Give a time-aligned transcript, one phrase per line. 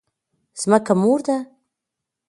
[0.61, 1.37] ځمکه مور ده؟